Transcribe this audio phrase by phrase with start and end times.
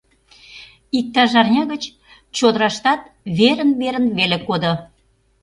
[0.97, 1.83] Иктаж арня гыч
[2.37, 3.01] чодыраштат
[3.37, 4.73] верын-верын веле кодо.